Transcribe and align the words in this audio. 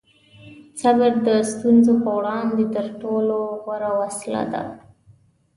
صبر 0.81 1.11
د 1.27 1.29
ستونزو 1.51 1.93
په 2.03 2.09
وړاندې 2.19 2.63
تر 2.75 2.85
ټولو 3.01 3.37
غوره 3.63 3.91
وسله 4.01 4.43
ده. 4.53 4.63